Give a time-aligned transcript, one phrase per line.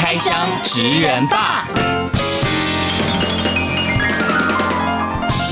[0.00, 1.66] 开箱职人吧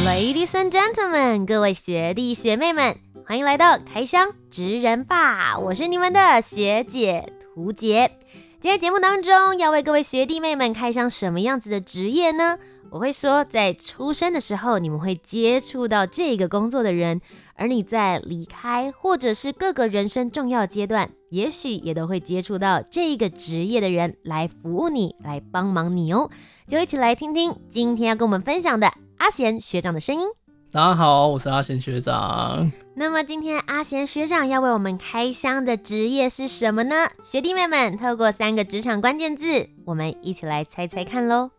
[0.06, 2.96] ！Ladies and gentlemen，各位学弟学妹们，
[3.26, 5.58] 欢迎来到开箱职人吧！
[5.58, 8.12] 我是你们的学姐涂洁。
[8.60, 12.56] 今天节目当中要为各位学弟妹们开箱什么样子的职业呢？
[12.90, 17.20] 我会说，在出生的时候，你们会接触到这个工作的人，
[17.58, 26.30] 而你在离开或者是各个人生重要阶段，也许也都会接触到这个职业的人来服务你，来帮忙你哦。
[26.68, 30.26] 就一起来听听今天要跟我们分享的阿贤学长的声音。
[30.70, 32.70] 大家好，我是阿贤学长。
[32.94, 37.08] 那么今天阿贤学长要为我们开箱的职业是什么呢？
[37.22, 41.50] 学弟妹们，透过三个职场关键字，我们一起来猜猜看喽。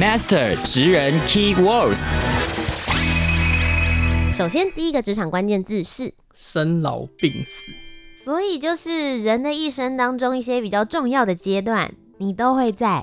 [0.00, 2.61] Master 职人 Key Words。
[4.32, 7.70] 首先，第一个职场关键字是生老病死，
[8.16, 13.02] 所以就是人的一生当中一些比较重要的阶段，你都会在。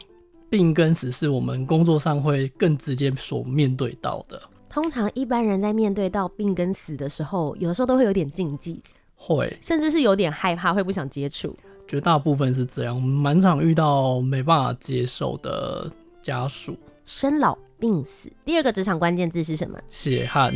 [0.49, 4.41] 病跟死是我们工作上会更直接所面对到的。
[4.67, 8.81] 通常一般人在面对到病跟死的时候，有的时候都会有点禁忌，
[9.15, 11.55] 会甚至是有点害怕，会不想接触。
[11.87, 15.89] 绝大部分是这样，我们蛮常遇到没办法接受的。
[16.21, 19.79] 家属生老病死，第二个职场关键字是什么？
[19.89, 20.53] 血汗。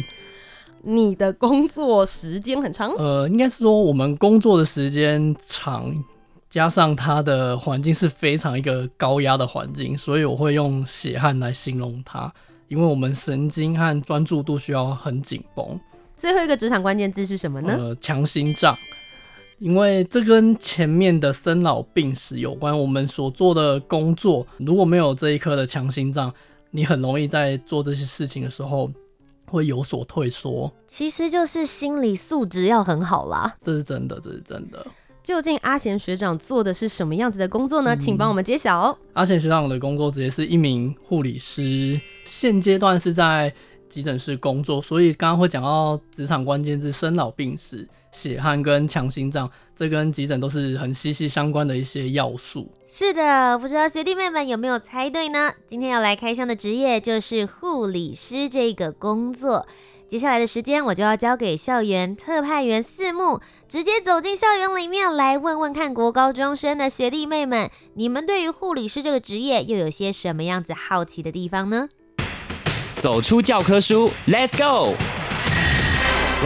[0.85, 2.91] 你的工作时间很长？
[2.97, 5.91] 呃，应该是说我们工作的时间长，
[6.49, 12.31] 加上它的环境是非常一个高压的环境，所以我会用血汗来形容它，
[12.67, 15.79] 因为我们神经和专注度需要很紧绷。
[16.17, 17.75] 最后一个职场关键字是什么呢？
[17.77, 18.77] 呃，强心脏。
[19.59, 26.33] 因为这跟前面的生老病死有关，我们所做的工作如果没有这一颗的强心脏，
[26.71, 28.91] 你很容易在做这些事情的时候
[29.53, 30.73] 会有所退缩。
[30.87, 34.83] 其实就是心理素质要很好啦，这是真的，这是真的。
[35.21, 37.93] 究竟阿贤学长做的是什么样子的工作呢？
[37.93, 38.97] 嗯、请帮我们揭晓。
[39.13, 43.53] 阿贤学长的工作职业是一名护理师，现阶段是在
[43.93, 47.87] 急诊室工作，所以刚刚会讲到职场关键字生老病死。
[48.11, 52.71] 血汗跟强心脏，这跟急诊都是很息息相关的一些要素。
[52.87, 55.51] 是的，不知道学弟妹们有没有猜对呢？
[55.65, 59.65] 今天要来开箱的职业就是护理师这个工作。
[60.07, 71.89] 接下来的时间，我就要交给校园特派员四木，直接走进校园里面来问问看国高中生的学弟妹们，你们对于护理师这个职业又有些什么样子好奇的地方呢？
[73.03, 74.95] 走出教科书，Let's go！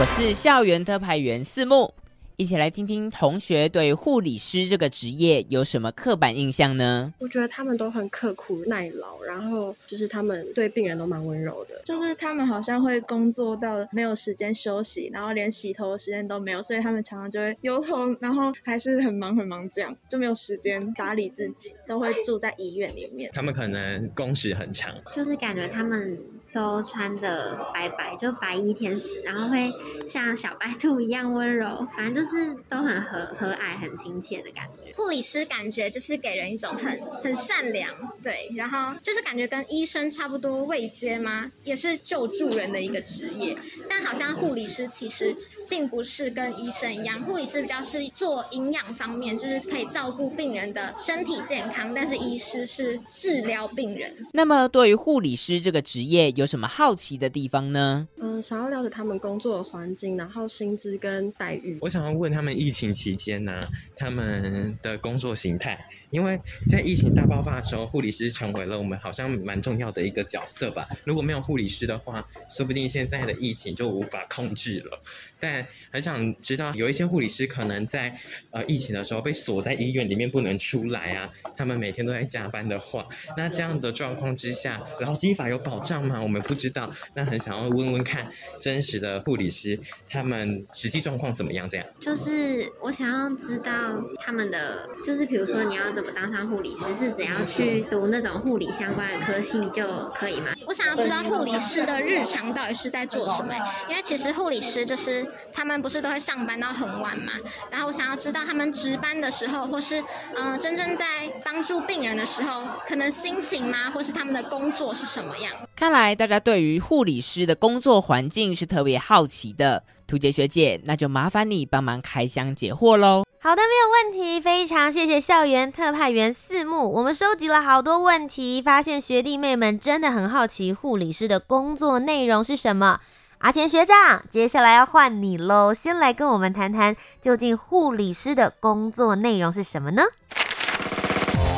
[0.00, 1.94] 我是校园特派员四木，
[2.34, 7.14] 一起来听听同学对护理师这个职业有什么刻板印象呢？
[7.20, 23.30] 我觉得他们都很刻苦耐劳，然后就是他们对病人都蛮温柔的，就是他们好像会工作到没有时间休息，然后连洗头的时间都没有，所以他们常常就会油头，然后还是很忙很忙这样，就没有时间打理自己，都会住在医院里面。
[23.32, 26.18] 他们可能工时很长，就是感觉他们。
[26.52, 29.70] 都穿的白白，就白衣天使，然后会
[30.08, 34.92] 像小白兔一样温柔，反正就是都很和和蔼、很亲切的感觉。
[34.94, 37.90] 护理师感觉就是给人一种很很善良，
[38.22, 41.50] 对，然后就是感觉跟医生差不多位阶吗？
[41.64, 43.56] 也是救助人的一个职业，
[43.88, 45.36] 但好像护理师其实。
[45.68, 54.12] 并不是跟医生一样，护理师比较是做营养方面，就是可以照顾病人的身体健康，但是医师是治疗病人。
[54.32, 58.08] 那么，对于护理师这个职业，有什么好奇的地方呢？
[58.20, 61.78] 嗯，想要了解他们工作的环境，然后薪资跟待遇。
[61.80, 65.78] 我想要问他们疫情期间呢、啊，他们的工作形态。
[66.10, 70.88] 因为在疫情大爆发的时候，护理师成为了我们好像蛮重要的一个角色吧。
[71.04, 75.02] 如果没有护理师的话，说不定现在的疫情就无法控制了。
[75.38, 78.18] 但很想知道，有一些护理师可能在
[78.50, 83.06] 呃疫情的时候被锁在医院里面不能出来啊，他们每天都在加班的话，
[83.36, 86.20] 那这样的状况之下，劳基法有保障吗？
[86.20, 86.90] 我们不知道。
[87.14, 88.26] 那很想要问问看，
[88.58, 89.78] 真实的护理师
[90.08, 91.68] 他们实际状况怎么样？
[91.68, 93.72] 这样就是我想要知道
[94.18, 95.97] 他们的，就是比如说你要。
[95.98, 96.94] 怎么当上护理师？
[96.94, 99.84] 是只要去读那种护理相关的科系就
[100.14, 100.52] 可以吗？
[100.64, 103.52] 我想要知道护理师的日常到底是在做什么？
[103.88, 107.32] 因为其实护理师就是他们不是都会上班到很晚嘛？
[107.68, 110.00] 然后我想要知道他们值班的时候，或是
[110.36, 111.04] 嗯、呃、真正在
[111.44, 115.52] 帮助病人的时候，可能心情吗，或是他们的工作是什么样？
[115.74, 119.82] 看来大家对于护理师的工作环境是特别好奇的。
[120.06, 123.24] 图杰学姐，那就麻烦你帮忙开箱解惑喽。
[123.48, 124.38] 好的，没有问题。
[124.38, 133.00] 非常谢谢校园特派员四木，我们收集了好多问题，发现学弟妹们真的很好奇护理师的工作内容是什么。
[133.38, 140.02] 阿贤学长，接下来要换你喽，先来跟我们谈谈，究竟护理师的工作内容是什么呢？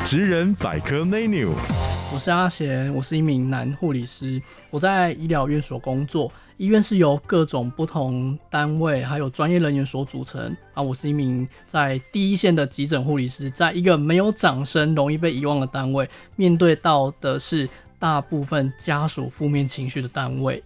[0.06, 1.48] 职人百科 menu，
[2.12, 6.30] 我是阿贤，我是一名男护理师，我在医疗院所工作。
[6.56, 10.82] 医院是由各种不同单位还有专业人员所组成啊。
[10.82, 17.68] 我是一名在第一线的急诊护理师，在一个没有掌声、容易被遗忘的单位，面对到的是
[17.98, 20.62] 大部分家属负面情绪的单位。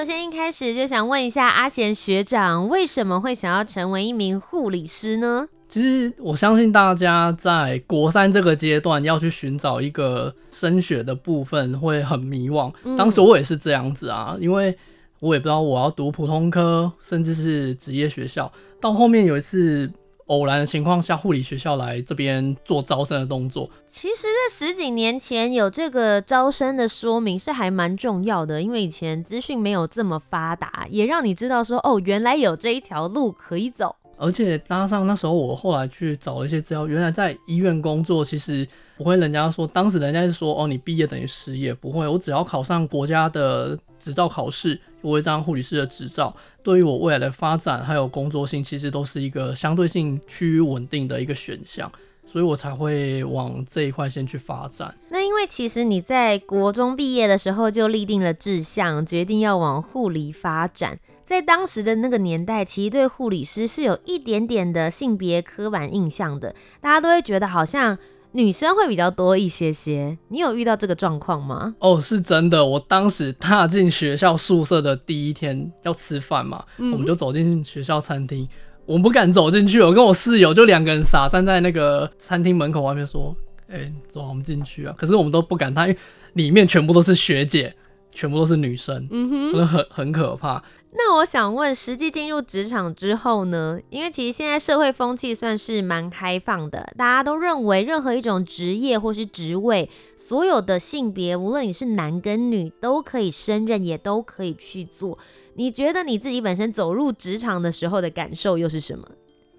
[0.00, 5.46] 首先一开始就想问一下阿贤学长，为什么会想要成为一名护理师呢？
[5.68, 12.72] 其实我相信大家在国三这个阶段要去寻找一个升学的部分会很迷惘。
[12.96, 14.74] 当时我也是这样子啊，因为
[15.18, 18.50] 我也不知道我要读普通科，甚至是职业学校。
[18.80, 19.92] 到后面有一次
[20.30, 23.68] 偶然的情况下，护理学校来这边做招生的动作。
[23.86, 33.96] 其实，在十几年前有这个招生的说明是还蛮重要的，因为以前资讯没有这么发达，也让你知道说哦，原来有这一条路可以走。
[34.20, 38.68] 而且搭上那时候，我后来去找了一些资料，原来在医院工作其实
[38.98, 51.90] 不会，人家说当时人家是说哦，你毕业等于失业，不会，我只要考上国家的执照考试，我有一张护理师的执照，对于我未来的发展还有工作性，其实都是一个相对性趋于稳定的一个选项，
[52.26, 54.94] 所以我才会往这一块先去发展。
[55.08, 60.98] 那因为其实你在国中毕业的时候就立定了志向，决定要往护理发展。
[61.30, 67.96] 在当时的那个年代，其实对护理师是有一点点的性别刻板印象的，大家都会觉得好像
[68.32, 70.18] 女生会比较多一些些。
[70.26, 71.76] 你有遇到这个状况吗？
[71.78, 72.66] 哦，是真的。
[72.66, 78.48] 我当时踏进学校宿舍的第一天要吃饭嘛，嗯、我们就走进学校餐厅，
[78.84, 83.32] 我不敢走进去，我跟我室友就两个人傻站在那个餐厅门口外面说
[83.70, 85.98] ：“哎、欸，走，我们进去啊！”可是我们都不敢，他因为
[86.32, 87.72] 里面全部都是学姐。
[88.12, 90.60] 全部都是女生，嗯哼，很很可怕。
[90.92, 93.78] 那我想问，实际进入职场之后呢？
[93.90, 105.16] 因为其实现在社会风气算是蛮开放的，大家都认为任何一种职业或是职位，所有的性别，无论你是男跟女，都可以胜任，也都可以去做。
[105.54, 109.06] 你觉得你自己本身走入职场的时候的感受又是什么？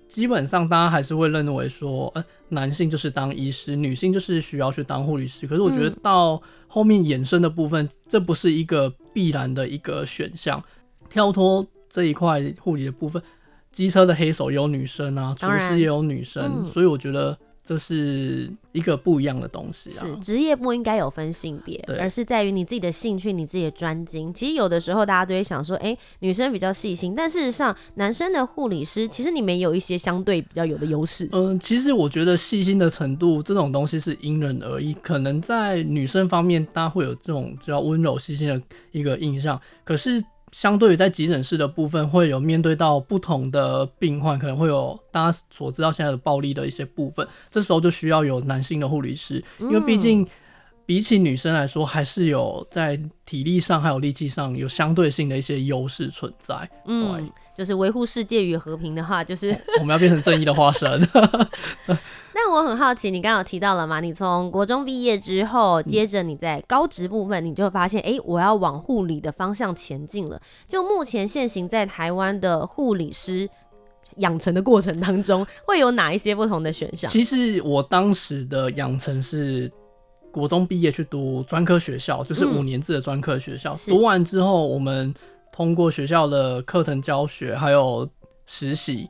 [0.09, 5.47] 基本上，大家还是会认为说，呃，男性就是当医师，女性就是需要去当护理师。
[5.47, 10.61] 可是我觉得到后面衍生的部分，嗯、这不是一个必然的一个选项。
[11.11, 13.21] 跳脱这一块护理的部分，
[13.71, 17.37] 机车的黑手也有女生啊，厨师也有女生，嗯、所以我觉得。
[17.63, 20.01] 这是一个不一样的东西啊！
[20.01, 24.33] 是职业不应该有分性别，而是在于你自己的兴趣、你自己的专精。
[24.33, 31.29] 其实有的时候大家都会想说，哎，女生比较细心，但事实上，男生的护理师其实你们有一些相对比较有的优势。
[31.31, 38.61] 嗯，其实我觉得细心的程度这种东西是因人而异，可能在女生方面，大家会有这种比较温柔细心的
[38.91, 40.21] 一个印象，可是。
[40.51, 50.27] 相对于在急诊室的部分，会有面对到不同的病患，可能会有大家所知道现在的暴力的一些部分，这时候就需要有男性的护理师，因为毕竟
[50.85, 56.69] 比起女生来说，还是有在体力上还有力气上有相对性的一些优势存在。
[56.85, 60.89] 嗯，对，就是维护世界与和平的话， 就是我们要变成正义的化身。
[62.33, 63.99] 那我很好奇，你刚刚有提到了嘛？
[63.99, 70.41] 你从国中毕业之后，接着你在高职部分，你就会发现，哎、欸，我要往护理的方向前进了。
[70.65, 73.47] 就目前现行在台湾的护理师
[74.17, 77.11] 养成的过程当中，会有哪一些不同的选项？
[77.11, 79.69] 其实我当时的养成是
[80.31, 83.73] 国中毕业去读专科学校，就是五年制的专科学校。
[83.73, 85.13] 嗯、读完之后，我们
[85.51, 88.09] 通过学校的课程教学，还有
[88.45, 89.09] 实习。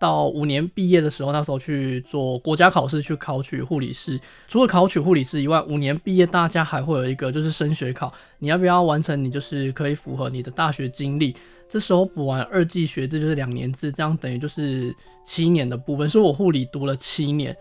[0.00, 4.20] 到五年毕业的时候，那时候去做国家考试，去考取护理师。
[4.48, 9.24] 除了考取护理师以外，五年毕业大家还会有一个就是升学考，你要不要完成？
[9.24, 11.34] 你就是可以符合你的大学经历。
[11.70, 16.06] 这时候补完二技学制就是两年制，这样等于就是七年的部分。
[16.06, 17.56] 所以我护理读了七年。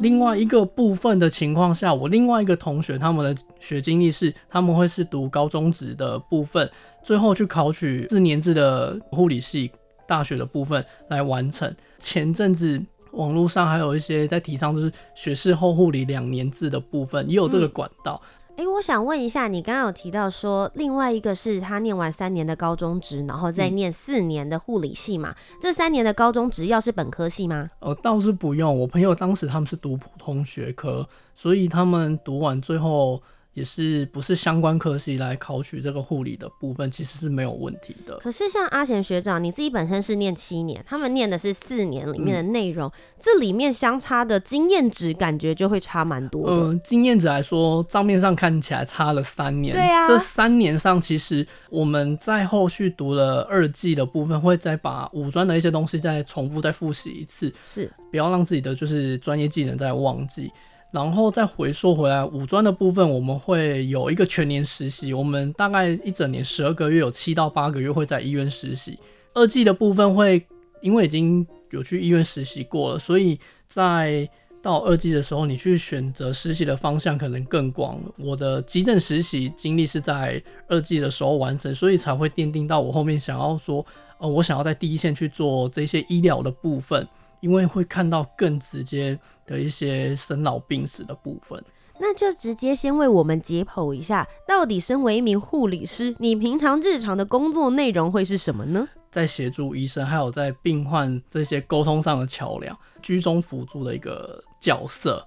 [0.00, 6.70] 另外一个部分的情况下，我另外一个同学他们的学经历是他们会是读高中职的部分，
[7.08, 9.72] 最后去考取四年制的护理系。
[10.06, 11.74] 大学的部分来完成。
[11.98, 18.20] 前阵子网络上还有一些在提倡，就是学士后护理两年制的部分，也有这个管道。
[18.56, 25.30] 哎，我想问一下，你刚刚有提到说，另外一个是他念完三年的高中职，然后再念四年的护理系嘛？
[25.30, 27.68] 嗯、这三年的高中职要是本科系吗？
[27.80, 28.80] 呃，倒是不用。
[28.80, 33.22] 我朋友当时他们是读普通学科，所以他们读完最后。
[33.58, 38.16] 也是不是相关科系来考取这个护理的部分，其实是没有问题的。
[38.18, 46.54] 可是像阿贤学长，你自己本身是念七年，他们念的是四年里面的内容，嗯、这里面相差的经验值感觉就会差蛮多的。
[46.54, 49.74] 嗯、呃，经验值来说，账面上看起来差了三年。
[49.74, 60.52] 对啊，这三年上其实我们在后续读了二季的部分，会再把五专的一些东西再重复再复习一次，是不要让自己的就是专业技能再忘记。
[60.90, 68.98] 然后再回溯回来，五专的部分我们会有一个全年实习，我们大概一整年十二个月，有七到八个月会在医院实习。
[69.34, 70.42] 二季的部分会
[70.80, 74.26] 因为已经有去医院实习过了，所以在
[74.62, 78.00] 到二季的时候，你去选择实习的方向可能更广。
[78.16, 83.84] 我的急诊实习经历是在二季的时候完成，所以才会奠定到我后面想要说，
[84.18, 87.06] 呃，我想要在第一线去做这些医疗的部分。
[87.40, 89.16] 因为会看到更直接
[89.48, 91.60] 的一些生老病死的部分，
[91.98, 98.88] 那就直接先为我们解剖一下，到底身为一名护理师，你平常日常的工作内容会是什么呢？
[99.10, 105.26] 在协助医生，还有在病患这些沟通上的桥梁，居中辅助的一个角色。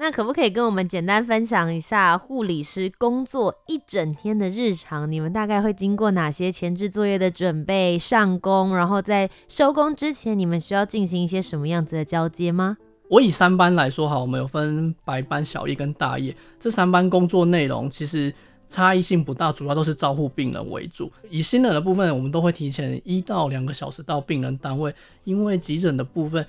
[0.00, 5.10] 那可不可以跟我们简单分享一下护理师工作一整天的日常？
[5.10, 12.76] 你们大概会经过哪些前置作业的准备、上工，然后在收工之前，你们需要进行一些什么样子的交接吗？
[13.08, 16.34] 我以三班来说，哈，我们有分白班、小夜跟大夜。
[16.60, 18.32] 这三班工作内容其实
[18.68, 21.10] 差异性不大，主要都是照护病人为主。
[21.30, 26.46] 以新人的部分，我们都会提前一到两个小时到病人单位，因为急诊的部分。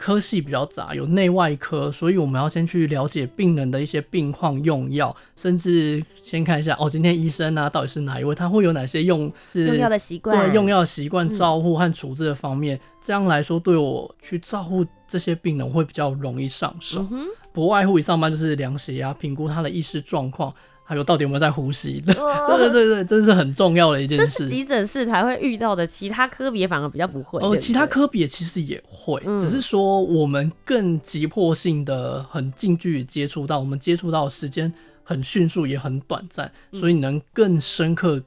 [0.00, 9.22] 科系比较杂，有内外科，所以我们要先去了解病人的一些病况、用药，甚至先看一下哦，今天医生啊到底是哪一位，他会有哪些用
[9.54, 17.00] 用药的习惯，对用药习惯、照护和处置的方面，嗯、这样来说对我去照顾这些病人会比较容易上手。
[17.10, 17.24] 嗯、
[17.54, 20.52] 不外乎一上班就是量血压，评估他的意识状况。
[20.84, 22.02] 还有到底有没有在呼吸？
[22.18, 24.24] 哦、 对对对，这是很重要的一件事。
[24.26, 27.40] 这是急诊室才会遇到的，其他科别反而比较不会。
[27.40, 34.70] 哦、呃，其他科别其实也会，嗯、只是说我们更急迫性的、很近距离接触到，我们接触到的时间
[35.02, 38.22] 很迅速，也很短暂，所以能更深刻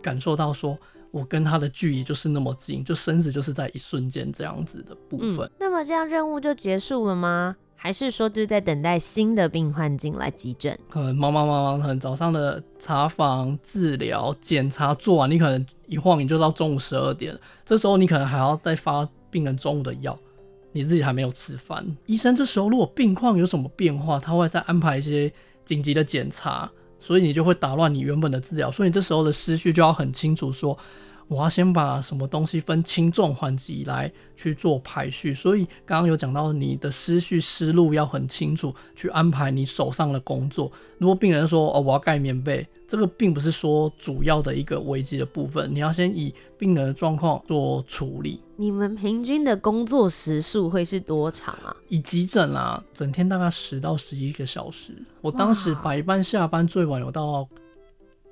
[0.00, 0.78] 感受到说，
[1.14, 5.46] 我跟他的距离就是那么近，就生死就是在一瞬间这样子的部分。
[5.46, 7.54] 嗯、那么这样任务就结束了吗？
[7.76, 10.76] 还是说就是在等待新的病患进来急诊？
[10.90, 20.18] 可能忙忙忙忙，可能早上的查房、治疗、检查做完，你可能一晃你就到中午十二点，这时候你可能还要再发病人中午的药，
[20.72, 21.86] 你自己还没有吃饭。
[22.06, 25.32] 医生这时候如果病况有什么变化，他会再安排一些
[25.64, 26.68] 紧急的检查，
[27.04, 30.76] 所以你就会打乱你原本的治疗，所以这时候的思绪就要很清楚说。
[31.26, 40.70] 我要先把什么东西分轻重缓急来去做排序，所以刚刚有讲到你的思绪思路要很清楚，去安排你手上的工作。
[40.98, 48.38] 如果病人说哦，我要盖棉被，这个并不是说主要的一个危机的部分，你要先以病人的状况做处理。
[48.56, 51.74] 你们平均的工作时数会是多长啊？
[51.88, 54.92] 以急诊啊，整天大概十到十一个小时。
[55.20, 57.48] 我当时白班下班最晚有到。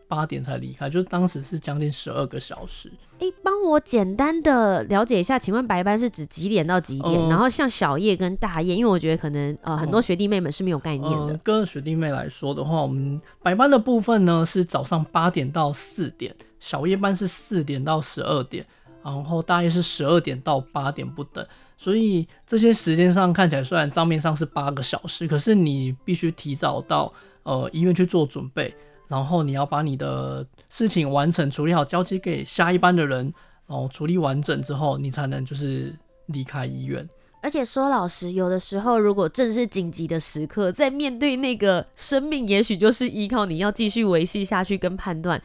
[0.09, 2.93] 八点才离开，就是当时是将近十二个小时。
[3.14, 7.19] 哎、欸，帮我简单的了解一下，请问白班是指几点到几点？
[7.19, 11.35] 嗯、然后像小夜跟大夜，因为我觉得可能呃很多学弟妹们是没有概念的。
[11.38, 18.67] 跟、呃、学弟妹来说的话，我们白班的部分呢是早上八点到四点，小夜班是四点到十二点，
[19.04, 21.47] 然后大约是十二点到八点不等。
[21.76, 28.75] 所以这些时间上看起来虽然账面上是八个小时，可是你必须提早到呃医院去做准备。
[29.09, 33.30] 然后你要把你的事情完成处理好，交接给下一班的人，
[33.66, 35.92] 然后处理完整之后，你才能就是
[36.26, 37.06] 离开医院。
[37.42, 45.42] 而且说老实，有的时候如果正是紧急的时刻，在面对那个生命，也许就是依靠你要继续维系下去跟判断。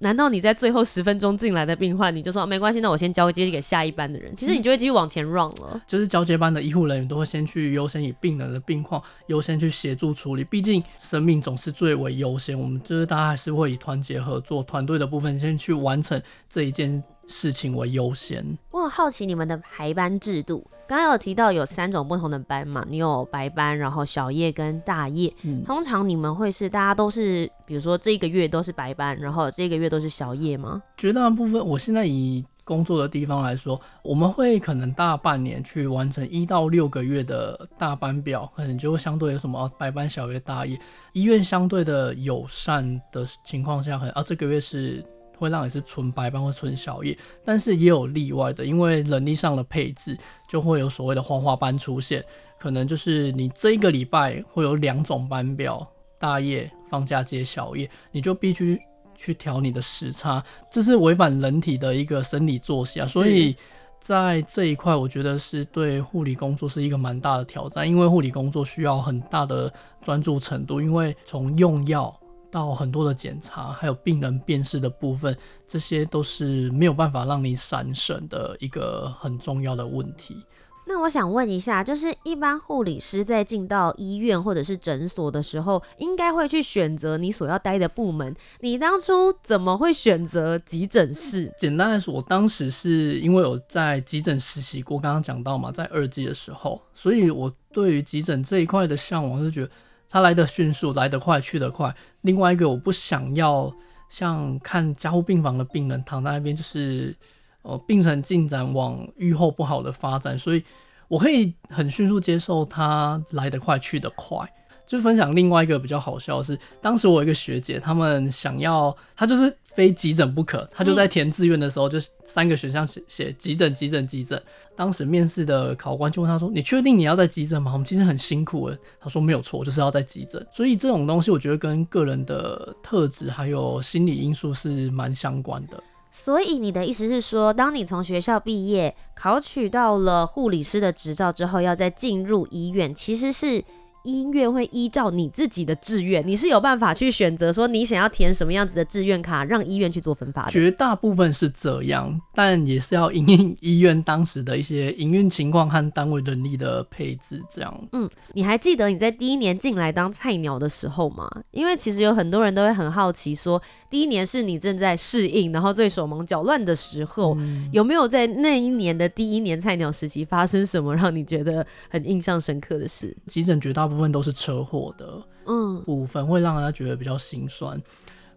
[0.00, 4.34] 难道你在最后十分钟进来的病患，你就说没关系，那我先交接给下一班的人？
[4.34, 5.80] 其实你就会继续往前 run 了。
[5.86, 12.58] 就是交接班的医护人员都会先去优先以病人的病况优先去协助处理，毕竟生命总是最为优先。
[12.58, 18.44] 我们就是大家还是会以团结合作、团队的部分先去完成这一件事情为优先。
[18.72, 20.66] 我很好奇你们的排班制度。
[20.86, 25.32] 刚刚有提到有三种不同的班嘛，你有白班，然后小夜跟大夜。
[25.42, 30.82] 嗯，通常你们会是大家都是，比如说这个月都是白班，然后这个月都是小夜吗？
[30.96, 40.76] 绝大部分，我现在以工作的地方来说，我们会可能大半年去完成一到六个月的大班表，可能就会相对有什么白班、小夜、大夜。
[41.12, 45.04] 医院相对的友善的情况下，可能啊这个月是
[45.40, 50.16] 会让你是纯白班或纯小夜，但是也有例外的，因为人力上的配置
[50.48, 52.24] 就会有所谓的花花班出现，
[52.58, 55.84] 可能就是你这一个礼拜会有两种班表，
[56.18, 58.78] 大夜放假接小夜，你就必须。
[59.22, 63.54] 去调你的时差，这是违反人体的一个生理作息啊，所以
[64.00, 69.70] 在这一块，我觉得是对护理工作是一个蛮大的挑战，因为护理工作需要很大的
[70.00, 72.18] 专注程度，因为从用药
[72.50, 75.36] 到很多的检查，还有病人辨识的部分，
[75.68, 80.44] 这些都是没有办法让你闪省的一个很重要的问题。
[80.86, 88.34] 那我想问一下，就是一般护理师在进到医院或者是诊所的时候，应该会去选择你所要待的部门。
[88.58, 91.52] 你当初怎么会选择急诊室？
[91.56, 99.70] 简单来说，我当时是因为我在急诊实习过，刚刚讲到嘛，在二季的时候，所以我对于急诊这一块的向往是觉得
[100.10, 101.94] 他来的迅速，来得快，去得快。
[102.20, 103.72] 另外一个，我不想要
[104.10, 107.16] 像看加护病房的病人躺在那边，就是。
[107.62, 110.64] 呃，病程进展往愈后不好的发展，所以
[111.08, 114.50] 我可以很迅速接受他来得快去得快。
[114.90, 124.42] 就分享另外一个比较好笑的是，当时我有一个学姐，他们想要，她就是非急诊不可，她就在填志愿的时候，就三个选项写写急诊、急诊、急诊。
[124.74, 127.70] 当时面试的考官就问他说：“你确定你要在急诊吗？
[127.72, 135.80] 我们其实很辛苦诶。”他说：“没有错，就是要在急诊。”所以这种东西，我觉得跟个人的特质还有心理因素是蛮相关的。
[136.10, 143.62] 所以你的意思是说，当你从学校毕业，考取到了护理师的执照之后，要再进入医院，其实是。
[144.02, 150.50] 医院会依照你自己的志愿，你是有办法去选择说你想要填什么样子的志愿卡，让医院去做分发的。
[150.50, 157.88] 绝大部分是这样，但也是要因应医院当时的一些营运情况和单位人力的配置这样。
[157.92, 161.28] 嗯，你还记得你在第一年进来当菜鸟的时候吗？
[161.50, 173.14] 因为其实有很多人都会很好奇说，第一年是你正在适应，然后最手忙脚乱的时候，嗯，有没有在那一年的第一年菜鸟时期发生什么让你觉得很印象深刻的事？
[173.26, 177.80] 急诊绝大部分都是车祸的，嗯，部分会让人家觉得比较心酸。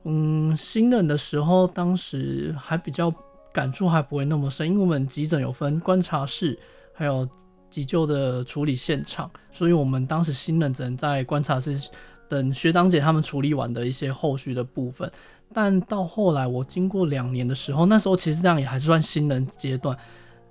[0.04, 3.14] 嗯，新人的时候，当时还比较
[3.54, 6.58] 感触还不会那么深，因为我们急诊有分观察室，
[6.92, 7.28] 还有
[7.70, 11.80] 急救的处理现场，所以我们当时新人只能在观察室
[12.28, 15.10] 等学长姐他们处理完的一些后续的部分。
[15.54, 19.96] 但到后来，我经过两年的时候，那时候其实这样也还是算新人阶段。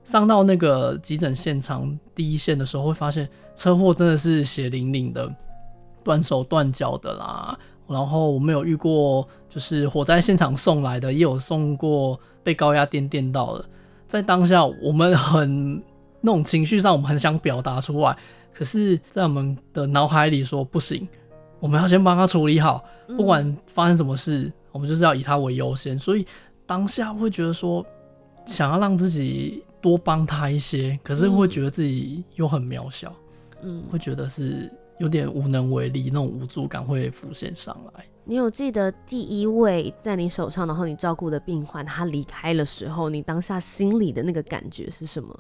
[0.05, 5.33] 上到那个急诊现场第一线的时候，会发现车祸真的是血淋淋的，
[6.03, 7.57] 断手断脚的啦。
[7.87, 13.65] 然后我们有遇过，就是火灾现场送来的，也有送过被高压电电到的。
[14.09, 15.83] 在当下，我们很
[16.21, 18.17] 那种情绪上，我们很想表达出来，
[18.53, 21.07] 可是，在我们的脑海里说不行，
[21.61, 22.83] 我们要先帮他处理好，
[23.17, 25.99] 不管发生什么事，我们就是要以他为优先。
[25.99, 26.27] 所以
[26.67, 27.85] 当下会觉得说，
[28.47, 29.63] 想要让自己。
[29.83, 33.13] 多帮他一些，可是会觉得自己又很渺小，
[33.63, 38.05] 嗯，会觉得是有点无能为力，那种无助感会浮现上来。
[38.25, 45.37] 你有记得第一位在你手上，然后你照顾的病患他离开的时候，你当下心里的那个感觉是什么？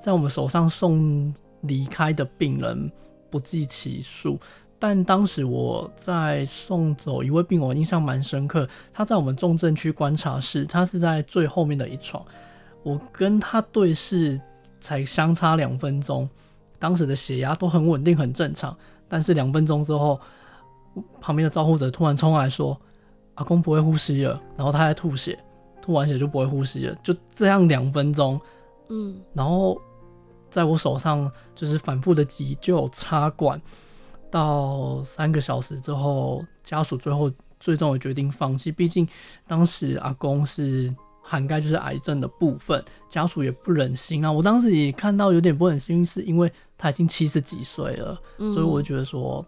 [0.00, 2.88] 在我们手上送离开的病人
[3.28, 4.38] 不计其数，
[4.78, 8.68] 但当时我在送走一位病人，我印象蛮深刻。
[8.92, 12.24] 他在我们重症区观察室，他是在最后面的一床。
[12.84, 14.38] 我跟他对视
[14.78, 16.28] 才相差两分钟，
[16.78, 18.76] 当时的血压都很稳定，很正常。
[19.08, 20.20] 但是两分钟之后，
[21.18, 22.78] 旁边的照护者突然冲来说
[23.36, 25.42] ：“阿公不会呼吸了。”然后他在吐血，
[25.80, 26.94] 吐完血就不会呼吸了。
[27.02, 28.38] 就这样两分钟，
[28.90, 29.80] 嗯，然后
[30.50, 33.58] 在我手上就是反复的急救插管，
[34.30, 38.70] 到三个小时之后，家属最后最终也决定放弃。
[38.70, 39.08] 毕竟
[39.46, 40.94] 当时阿公是。
[41.26, 44.30] 涵盖就是癌症的部分，家属也不忍心啊。
[44.30, 49.44] 我当时也看到有点不忍心，是因为他已经七十几岁了，嗯，所以我觉得说，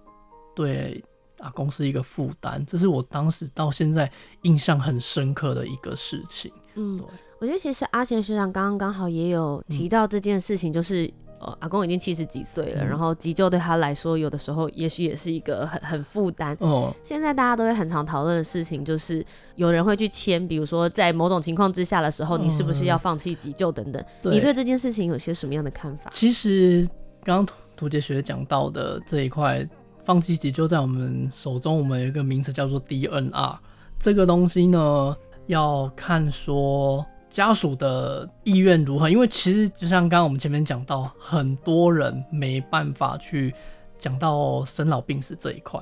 [0.55, 1.05] 对
[1.41, 4.11] 阿公是一个负担，这是我当时到现在
[4.43, 6.51] 印象很深刻的一个事情。
[6.77, 6.99] 嗯，
[7.39, 11.05] 我觉得其实阿贤学长刚刚刚好也有提到这件事情，就是。
[11.07, 11.13] 嗯
[11.47, 16.57] 呃，阿公已经七十几岁了，嗯，然后急救对他来说，有的时候也许也是一个很很负担。
[16.59, 24.05] 哦，现在大家都会很常讨论的事情，就是有人会去签，比如说在某种情况之下的时候，你是不是要放弃急救等等。
[24.21, 26.11] 对，你对这件事情有些什么样的看法？
[26.13, 26.85] 其实
[27.23, 29.65] 刚刚涂杰学讲到的这一块，
[30.05, 33.57] 放弃急救在我们手中，我们有一个名词叫做 DNR。
[34.01, 37.07] 这个东西呢，要看说。
[37.37, 39.11] 家属的意愿如何？
[39.11, 43.55] 因为其实就像刚刚我们前面讲到，很多人没办法去
[43.99, 45.79] 讲到生老病死这一块，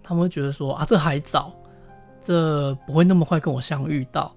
[0.00, 1.52] 他们会觉得说啊，这还早，
[2.20, 4.32] 这不会那么快跟我相遇到。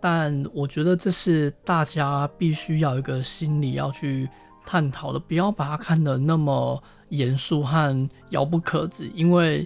[0.00, 4.28] 但我觉得这是大家必须要一个心理要去
[4.66, 9.64] 探讨的，不要把它看得那么严肃和遥不可及，因为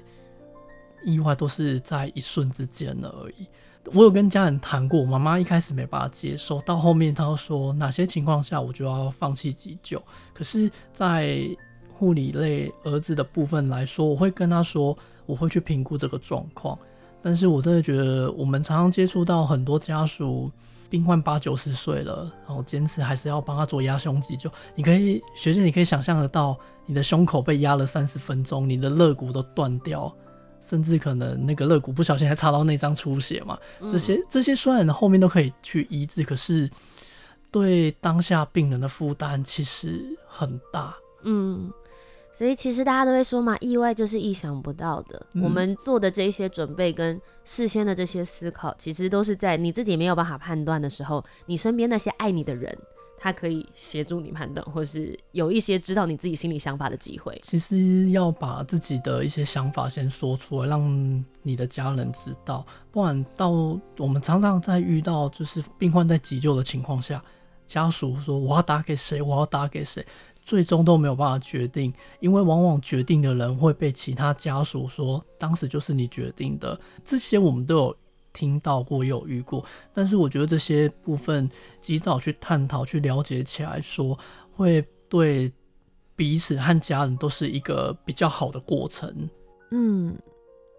[1.06, 3.48] 意外都是在一瞬之间的而已。
[3.92, 10.02] 我有跟家人谈过，我妈妈一开始没办法接受，到后面她说哪些情况下我就要放弃急救。
[10.32, 11.38] 可是，在
[11.96, 16.78] 护理类儿子的部分来说，我会跟她说，我会去评估这个状况。
[17.22, 20.50] 但是我真的觉得，我们常常接触到很多家属，
[20.90, 24.50] 病患八九十岁了，然后坚持还是要帮他做压胸急救。
[24.74, 30.14] 你可以学姐，你可以想象得到，你的胸口被压了三十分钟，你的肋骨都断掉，
[30.64, 33.58] 甚至可能那个肋骨不小心还插到内脏出血嘛。
[33.92, 36.70] 这些这些虽然后面都可以去医治，可是
[37.50, 40.94] 对当下病人的负担其实很大。
[41.24, 41.70] 嗯。
[42.36, 45.24] 所以其实大家都会说嘛，意外就是意想不到的。
[45.34, 52.76] 嗯、我们做的这些准备跟事先的这些思考，其实都是在你自己没有办法判断的时候，你身边那些爱你的人，
[53.24, 57.40] 他可以协助你判断，或是有一些知道你自己心里想法的机会。
[57.42, 63.48] 其实要把自己的一些想法先说出来，让你的家人知道，不然到
[63.96, 67.24] 我们常常在遇到就是病患在急救的情况下，
[67.66, 70.04] 家属说我要打给谁，我要打给谁。
[70.42, 76.78] 最终都没有办法决定，因为往往决定的人会被其他家属说，当时就是你决定的。
[77.02, 77.96] 这些我们都有
[78.34, 79.64] 听到过，也有遇过。
[79.94, 81.48] 但是我觉得这些部分
[81.80, 84.18] 及早去探讨、去了解起来说，
[84.52, 85.50] 会对
[86.14, 89.30] 彼此和家人都是一个比较好的过程。
[89.70, 90.14] 嗯，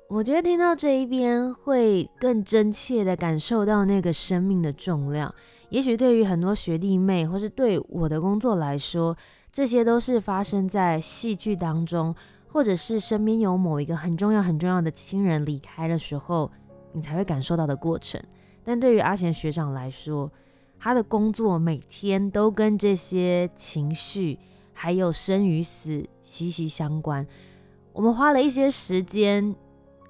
[0.07, 5.33] 我觉得听到这一边会更真切的感受到那个生命的重量。
[5.69, 9.17] 也许对于很多学弟妹，或是对我的工作来说，
[9.51, 12.15] 这些都是发生在戏剧当中，
[12.47, 16.51] 或者是身边有某一个很重要、很重要的亲人离开的时候，
[16.95, 18.19] 你才会感受到的过程。
[18.63, 20.31] 但对于阿贤学长来说，
[20.79, 24.39] 他的工作每天都跟这些情绪
[24.73, 27.27] 还有生与死息息相关。
[27.93, 29.55] 我们花了一些时间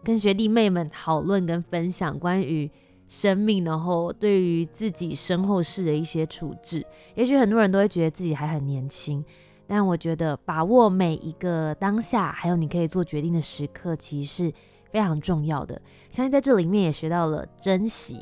[0.03, 2.71] 跟学弟妹们讨论跟分享关于。
[3.07, 9.23] 生命，然后对于自己身后事的一些处置，也许很多人都会觉得自己还很年轻，
[9.67, 14.53] 但我觉得把握每一个当下，还有你可以做决定的时刻，其实是
[14.91, 15.79] 非常重要的。
[16.09, 18.19] 相信在这里面也学到了珍惜。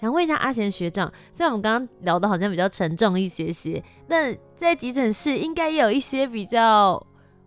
[0.00, 7.06] 想问一下阿贤学长，虽然我们刚刚聊的好像比较沉重一些些，但在急诊室应该也有一些比较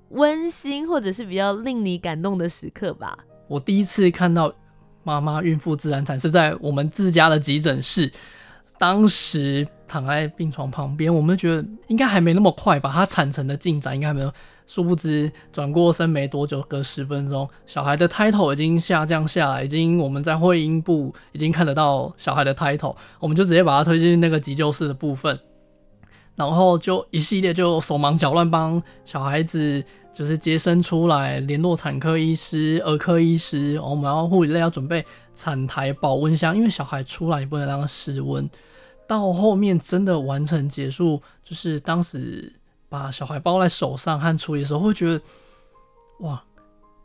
[0.09, 3.17] 温馨或者是比较令你感动的时刻吧？
[3.47, 4.53] 我第一次看到。
[5.03, 8.11] 妈妈孕妇自然产是在我们自家的急诊室，
[8.77, 14.29] 当时躺在病床旁边，我们觉得应该还没那么快吧，她产程的进展应该还没有。
[14.67, 25.39] 殊不知转过身没多久，隔十分钟，小孩的胎头已经下降下来，已经我们在会阴部已经看得到小孩的胎头，我们就直接把他推进那个急救室的部分，
[26.35, 29.83] 然后就一系列就手忙脚乱帮小孩子。
[30.13, 38.49] 就是接生出来，联络产科医师、儿科医师，我们要护理类要准备产台保温箱，因为小孩出来也不能让他失温。
[39.07, 42.51] 到后面真的完成结束，就是当时
[42.89, 45.21] 把小孩抱在手上和处理的时候，会觉得
[46.19, 46.43] 哇，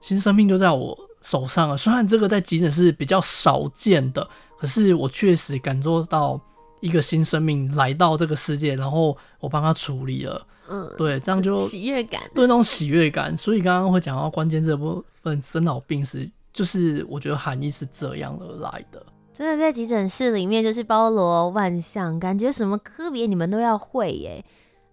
[0.00, 1.76] 新生命就在我手上了。
[1.76, 6.40] 虽然这个在急诊是比较少见的，可是我确实感受到
[6.80, 10.46] 一个新生命来到这个世界，然后我帮他处理了。
[10.68, 13.36] 嗯，对，这样就喜悦感，对那种喜悦感。
[13.36, 19.04] 所以刚刚会讲到关键这部分，生老病死，就是我觉得含义是这样而来的。
[19.34, 24.44] 真的在急诊室里面就是包罗万象，感觉什么科别你们都要会耶。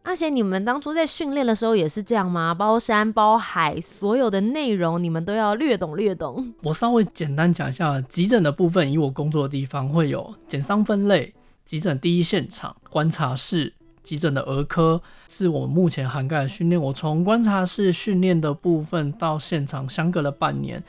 [0.02, 2.54] 而且你们当初在训练的时候也是这样吗？
[2.54, 6.54] 包山包海，所有的内容你们都要略懂略懂。
[6.64, 11.34] 我稍微简单讲一下急诊的部分，以我工作的地方会有减伤分类、
[11.66, 13.74] 急诊第一现场、观察室。
[14.02, 16.82] 急诊的儿科是我目前涵盖的训练。
[16.82, 20.84] 我从观察室训练的部分到现场相隔了半年，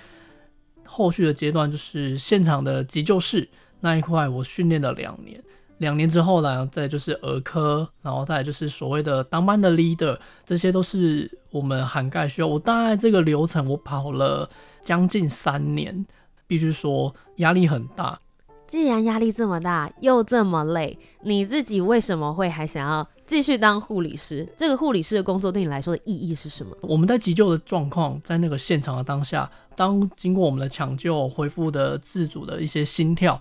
[0.86, 3.46] 后续的阶段就是现场的急救室
[3.80, 5.42] 那一块，我训练了两年。
[5.80, 12.46] 两年之后呢，再就是儿科，然后再就是所谓的当班的 leader，这些都是我们涵盖需要。
[12.46, 14.48] 我大概这个流程我跑了
[14.82, 16.04] 将近三年，
[16.46, 18.20] 必须说压力很大。
[18.66, 24.46] 既然压力这么大，又这么累，你自己为什么会还想要继续当护理师？
[24.58, 26.76] 这个护理师的工作对你来说的意义是什么？
[26.82, 33.40] 我们在急救的状况，在那个现场的当下，当经过我们的抢救、恢复的自主的一些心跳，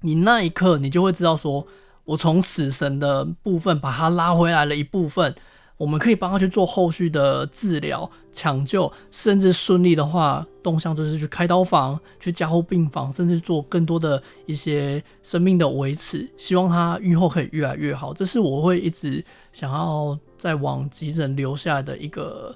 [0.00, 1.66] 你那一刻你就会知道说，
[2.04, 5.34] 我从死神的部分把他拉回来了一部分。
[5.76, 16.28] 我们可以帮他去做后续的治疗、抢救，甚至顺利的话，动向就是去开刀房、去加护病房，甚至做更多的一些生命的维持。
[16.36, 22.52] 希望他愈后可以越来越好，这是我会一直想要再往急诊留下来的一个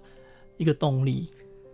[0.57, 1.29] 一个动力。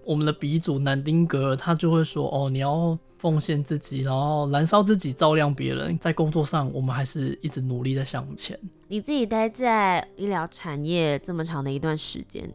[0.09, 5.99] 我们的鼻祖南丁格尔他就会说：“哦，你要。”奉献自己，然后燃烧自己，照亮别人。
[5.99, 8.57] 在工作上，我们还是一直努力在向前。
[8.87, 12.49] 你自己待在医疗产业这么长的一段时间，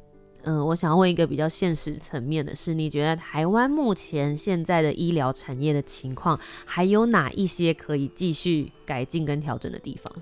[0.43, 10.13] 嗯、呃，我想要问一个比较现实层面的是，你觉得台湾目前现在的医疗产业的情况，还有哪一些可以继续改进跟调整的地方？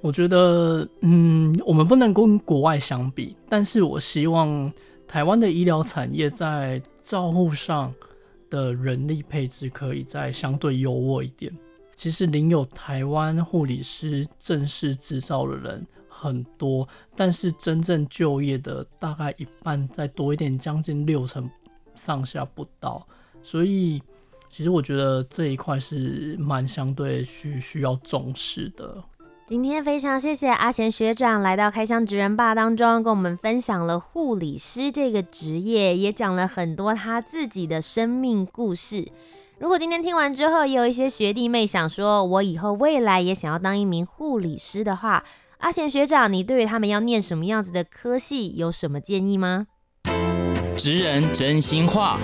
[0.00, 4.72] 我觉得，嗯，我们不能跟国外相比，但是我希望
[5.10, 7.92] 台湾的医疗产业在照护上。
[8.50, 11.56] 的人力配置可以再相对优渥一点。
[11.94, 21.48] 其实领有台湾护理师正式执照的人很多，但是真正就业的大概一半再多一点，将近六成
[21.94, 23.06] 上下不到。
[23.40, 24.02] 所以，
[24.48, 29.00] 其实我觉得这一块是蛮相对需需要重视的。
[29.50, 39.08] 今天非常谢谢阿贤学长来到开箱职人吧当中，跟我们分享了护理师这个职业，也讲了很多他自己的生命故事。
[39.58, 45.24] 如果今天听完之后，也有一些学弟妹想说，我以后未来也想要当一名护理师的话，
[45.58, 49.66] 阿贤学长，你对于他们要念什么样子的科系有什么建议吗？
[50.76, 52.20] 职人真心话。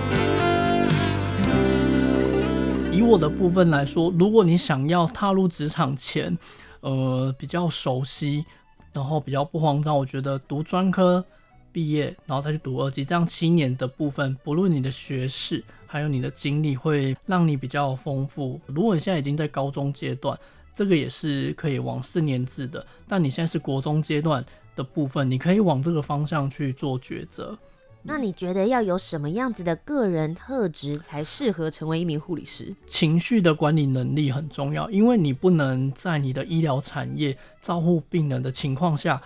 [2.89, 6.37] 以我的部分来说，如果你想要踏入职场前，
[6.81, 8.45] 呃，比较熟悉，
[8.93, 9.97] 然后比较不慌张。
[9.97, 11.23] 我觉得读专科
[11.71, 18.59] 毕业，然后再去读二级，这样七年的部分，不论你的学识还有你的经历，会让你比较丰富。
[18.65, 20.37] 如果你现在已经在高中阶段，
[20.75, 22.85] 这个也是可以往四年制的。
[23.07, 24.43] 但你现在是国中阶段
[24.75, 27.57] 的部分，你可以往这个方向去做抉择。
[28.09, 32.73] 那你觉得要有什么样子的个人特质才适合成为一名护理师？
[32.85, 39.21] 情绪的管理能力很重要，因为你不能在你的医疗产业照护病人的情况下，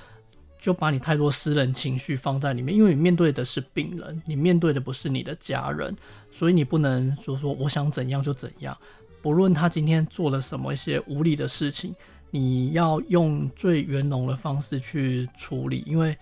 [0.59, 5.95] 就把你太多私人情绪放在里面，因为你面对的是病人，你面对的不是你的家人，
[6.31, 8.75] 所以你不能说说我想怎样就怎样，
[9.21, 11.95] 不论他今天做了什么一些无理的事情，
[12.31, 16.17] 你要用最圆融的方式去处理，因为。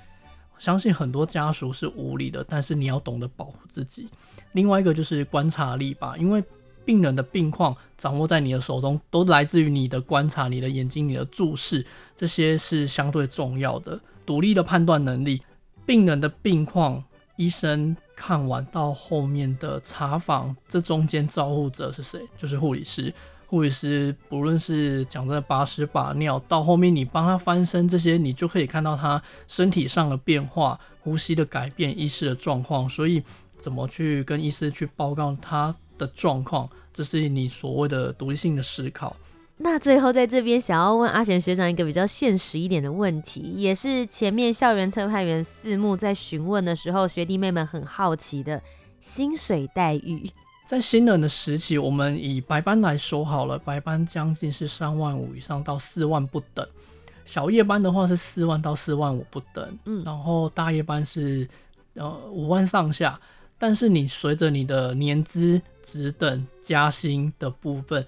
[0.59, 4.07] 相信很多家属是无力的，但是你要懂得保护自己。
[4.51, 6.43] 另外一个就是观察力吧，因为
[6.85, 13.99] 病人的病况掌握在你的手中，都来自于你的观察、你的眼睛、你的注视，这些是相对重要的。
[14.25, 15.41] 独立的判断能力，
[15.85, 17.03] 病人的病况，
[17.35, 22.21] 医生看完到后面的查房，这中间照护者是谁？
[22.37, 23.13] 就是护理师。
[23.49, 32.87] 护理师不论是讲在把屎把尿，到后面你帮他翻身这些，你就可以看到他身体上的变化、呼吸的改变、医师的状况。
[32.87, 33.23] 所以
[33.57, 39.15] 怎么去跟医师去报告他的状况，这是你所谓的独立性的思考。
[39.57, 48.61] 那最后在这边想要问阿贤学长一个比较现实一点的问题，也是前面校园特派员四木在询问的时候，学弟妹们很好奇的
[48.99, 50.29] 薪水待遇。
[50.69, 56.63] 在新人的时期，我们以白班来说好了，白班将近是三万五以上到四万不等，
[57.25, 61.49] 小夜班的话是四万到四万五不等，嗯，然后大夜班是
[61.95, 63.19] 呃五万上下，
[63.57, 68.05] 但是你随着你的年资、职等、加薪的部分，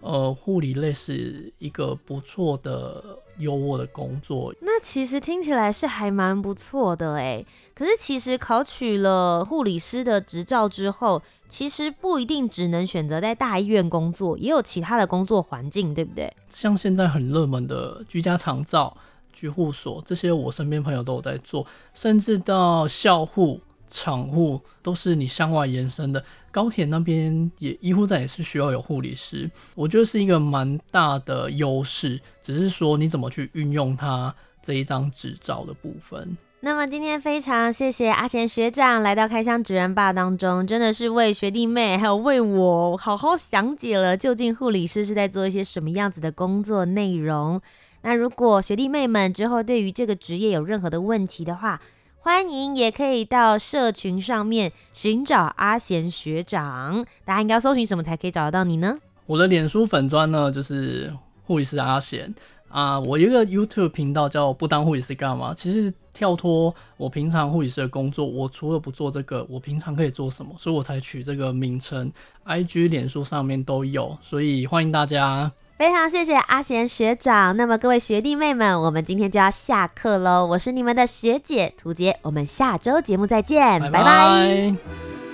[0.00, 3.04] 呃，护理类是一个不错的
[3.36, 4.54] 优渥的工作。
[4.62, 7.46] 那其实听起来是还蛮不错的诶。
[7.74, 11.22] 可是其实考取了护理师的执照之后。
[11.48, 16.32] 其实不一定只能选择在大医院工作，也有其他的工作环境，对不对？
[16.50, 18.96] 像现在很热门的居家长照、
[19.32, 26.22] 居护所，这些我身边朋友都有在做，甚至到校护、厂护都是你向外延伸的。
[26.50, 36.36] 高铁那边也医护站也是需要有护理师，我觉得是一个蛮大的优势，只是说你怎么去运用它这一张执照的部分。
[36.60, 47.60] 那么今天非常谢谢阿贤学长来到开箱职人吧当中，真的是为学弟妹还有为我好好详解了究竟护理师是在做一些什么样子的工作内容。
[48.02, 51.80] 那如果学弟妹们之后对于这个职业有任何的问题的话，
[52.18, 57.06] 欢迎也可以到社群上面寻找阿贤学长。
[57.24, 58.98] 大家应该要搜寻什么才可以找得到你呢？
[59.26, 62.34] 我的脸书粉砖呢，就是护理师阿贤。
[62.68, 65.54] 啊，我一个 YouTube 频道叫不当护理师干嘛？
[65.54, 70.52] 其实跳脱我平常护理师的工作，我除了不做这个，我平常可以做什么？
[70.58, 72.12] 所以我才取这个名称。
[72.46, 77.56] IG、脸书上面都有，所以欢迎大家非常谢谢阿贤学长。
[77.56, 80.44] 那么各位学弟妹们，我们今天就要下课喽。
[80.44, 84.02] 我是你们的学姐涂洁，我们下周节目再见，拜拜。
[84.02, 85.27] 拜拜。